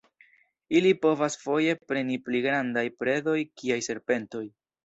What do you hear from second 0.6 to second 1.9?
Ili povas foje